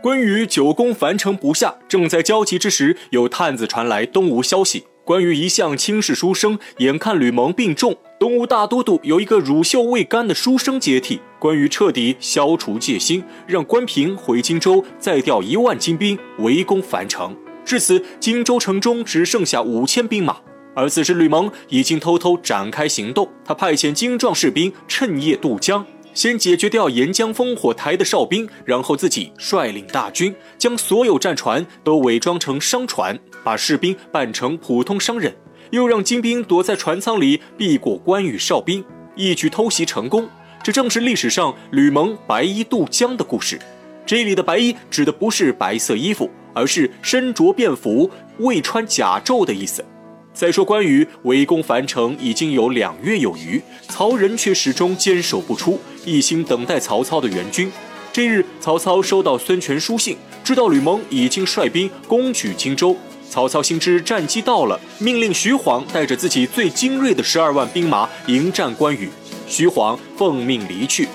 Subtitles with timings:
[0.00, 4.84] 关羽久攻樊城不下，正在焦急之时，有探子传来东吴消息。
[5.04, 11.20] 关羽一向轻视书生，眼看吕蒙病重，东吴大都督有一个乳臭未干的书生接替。
[11.40, 17.36] 关羽彻底消除戒心，让关平回荆州，再调一万精兵围攻樊城。
[17.64, 20.36] 至此，荆州城中只剩下五千兵马。
[20.76, 25.84] 而此时，吕蒙已经偷偷展开行动，他派遣精壮士兵趁夜渡江。
[26.18, 35.32] 先解决掉沿江烽火台的哨兵，然后自己率领大军，将所有战船都伪装成商船，把士兵扮成普通商人，
[35.70, 40.28] 又让金兵躲在船舱里避过关羽哨兵，一举偷袭成功。
[40.60, 43.56] 这正是历史上吕蒙白衣渡江的故事。
[44.04, 49.84] 这里的白衣指的不是白色衣服，而是身着便服、未穿甲胄的意思。
[50.38, 57.68] 再说关羽围攻樊城已经有两月有余，曹仁却始终坚守不出，一心等待曹操的援军。
[58.12, 62.96] 这日，曹操收到孙权书信，知道吕蒙已经率兵攻取荆州。
[63.28, 69.08] 曹操心知战机到了，命令徐晃带着自己最精锐的十二万兵马迎战关羽。
[69.48, 71.08] 徐晃奉命离去。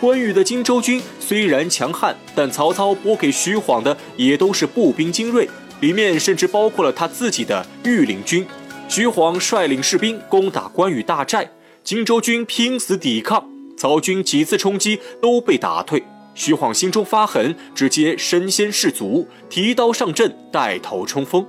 [0.00, 5.50] 关羽的荆州军虽然强悍，但曹操拨给徐晃的也都是步兵精锐。
[5.80, 8.46] 里面甚至包括了他自己的御林军。
[8.94, 11.50] 徐晃率领士兵攻打关羽大寨，
[11.82, 13.42] 荆州军拼死抵抗，
[13.74, 16.04] 曹军几次冲击都被打退。
[16.34, 21.46] 徐晃心中发狠，直接身先士卒，提刀上阵，带头冲锋。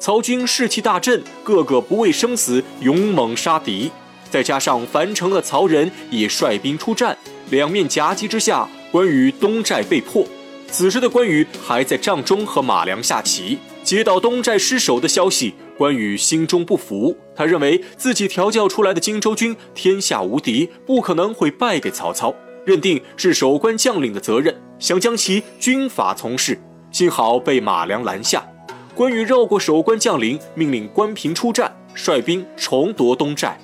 [0.00, 3.92] 曹军士气大振，个个不畏生死，勇猛杀敌。
[4.28, 7.16] 再加上樊城的曹仁也率兵出战，
[7.50, 10.26] 两面夹击之下，关羽东寨被破。
[10.66, 13.60] 此时的关羽还在帐中和马良下棋。
[13.82, 17.16] 接到东寨失守的消息，关羽心中不服。
[17.34, 26.58] 他认为自己调教出来的荆州军天下无敌，不可能会败给曹操，认定是守关将领的责任，想将其军法从事。
[26.92, 28.46] 幸好被马良拦下。
[28.94, 33.58] 关羽绕过守关将领，命令关平出战，率兵重夺东寨。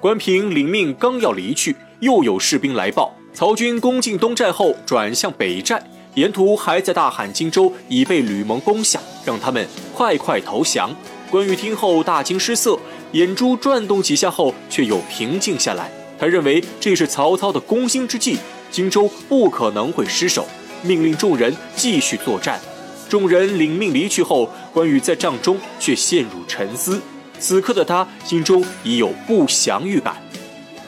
[0.00, 5.82] 关平领命刚要离去，又有士兵来报，曹军攻进东寨后转向北寨。
[6.16, 10.90] 沿途还在大喊：“荆州已被吕蒙攻下，让他们快快投降！”
[11.30, 12.78] 关羽听后大惊失色，
[13.12, 15.90] 眼珠转动几下后，却又平静下来。
[16.18, 18.38] 他认为这是曹操的攻心之计，
[18.70, 20.48] 荆州不可能会失守，
[20.80, 22.58] 命令众人继续作战。
[23.10, 26.98] 众人领命离去后，关羽在帐中却陷入沉思。
[27.38, 30.16] 此刻的他心中已有不祥预感。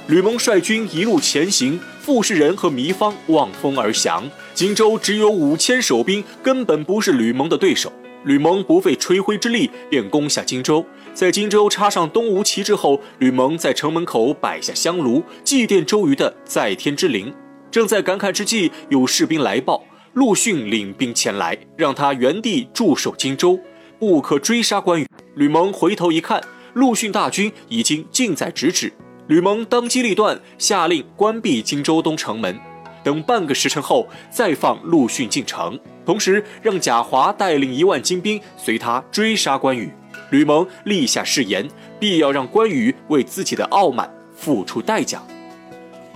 [0.06, 4.28] 吕蒙率军一路前行，傅士仁和糜芳望风而降。
[4.54, 7.92] 荆州只有五千守兵，根本不是吕蒙的对手。
[8.24, 17.32] 吕蒙不费吹灰之力便攻下荆州，在荆州插上东吴旗帜后，吕蒙在城门口摆下香炉，祭奠周瑜的在天之灵。
[17.70, 19.84] 正在感慨之际，有士兵来报，
[20.14, 23.58] 陆逊领兵前来，让他原地驻守荆州，
[23.98, 25.06] 不可追杀关羽。
[25.36, 26.42] 吕蒙回头一看，
[26.74, 28.92] 陆逊大军已经近在咫尺。
[29.28, 32.58] 吕蒙当机立断，下令关闭荆州东城门，
[33.04, 39.92] 等半个时辰后再放陆逊进城，同时让贾华带领一万精兵随他追杀关羽。
[40.30, 41.68] 吕蒙立下誓言，
[42.00, 45.22] 必要让关羽为自己的傲慢付出代价。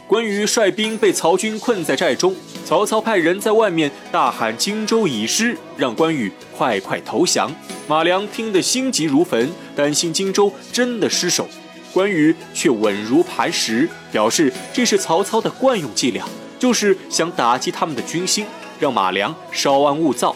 [0.09, 2.35] 关羽率兵被曹军困在寨中，
[2.65, 7.55] 曹操派人在外面大喊：“荆州已失，让关羽快快投降。”
[7.87, 11.47] 马良听得心急如焚，担心荆州真的失守。
[11.93, 16.25] 关羽却稳如磐石，表示这是曹操的惯用伎俩，
[16.59, 18.47] 就是想打击他们的军心，
[18.81, 20.35] 让马良稍安勿躁。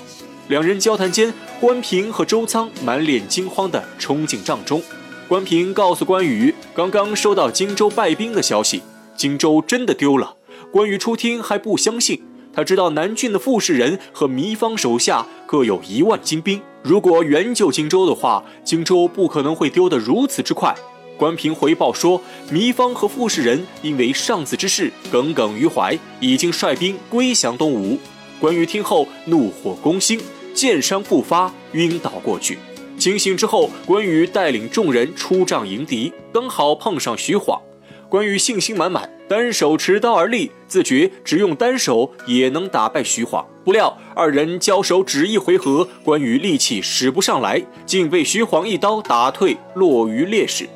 [0.49, 4.83] 两人交谈间，关平和周仓满脸惊慌地冲进帐中。
[5.27, 8.83] 关平告诉关羽，刚刚收到荆州败兵的消息，
[9.17, 10.37] 荆州真的丢了。
[10.71, 20.75] 关羽初听还不相信，他知道南郡的傅士仁和糜芳手下各有一万精兵，如果援救荆州的话，荆州不可能会丢得如此之快。
[21.16, 27.99] 关平回报说，糜芳和傅士仁因为上次之事耿耿于怀，已经率兵归降东吴。
[28.38, 30.21] 关羽听后怒火攻心，
[30.52, 32.58] 箭伤不发，晕倒过去。
[32.99, 37.61] 清醒之后，关羽带领众人出帐迎敌，刚好碰上徐晃。
[38.08, 43.44] 关羽信心满满，单手持刀而立，自觉只用单手也能打败徐晃。
[43.64, 50.69] 不料二人交手只一回合，关羽力气使不上来，竟被徐晃一刀打退，落于劣势。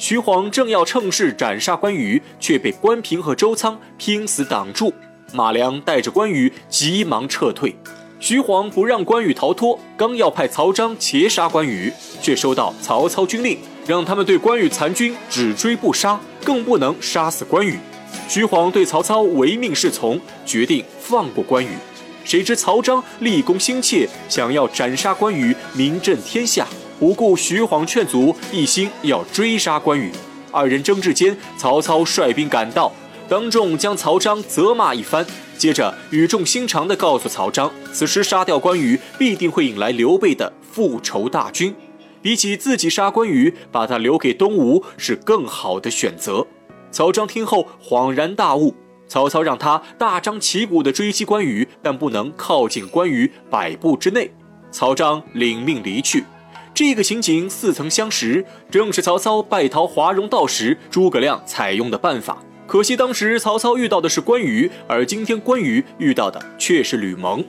[0.00, 4.94] 徐晃正要趁势斩杀关羽，却被关平和周仓拼死挡住。
[5.32, 7.74] 马良带着关羽急忙撤退。
[8.20, 11.92] 徐晃不让关羽逃脱，刚要派曹彰截杀关羽，
[12.22, 13.58] 却收到曹操军令，
[13.88, 17.76] 让他们对关羽残军只追不杀，更不能杀死关羽。
[18.28, 21.70] 徐晃对曹操唯命是从，决定放过关羽。
[22.24, 26.66] 谁知曹彰立功心切，想要斩杀关羽，名震天下，
[26.98, 30.10] 不顾徐晃劝阻，一心要追杀关羽。
[30.50, 32.92] 二人争执间，曹操率兵赶到，
[33.28, 35.24] 当众将曹彰责骂一番，
[35.56, 41.74] 接着语重心长地告诉曹彰，此时杀掉关羽，必定会引来刘备的复仇大军，
[42.20, 46.46] 比起自己杀关羽，把他留给东吴是更好的选择。
[46.90, 48.74] 曹彰听后恍然大悟，
[49.06, 54.30] 曹操让他大张旗鼓地追击关羽，但不能靠近关羽百步之内。
[54.70, 56.24] 曹彰领命离去。
[56.78, 62.40] 这个情景似曾相识，正是曹操败逃华容道时诸葛亮采用的办法。
[62.68, 67.44] 可惜当时曹操遇到的是关羽，而今天关羽遇到的却是吕蒙。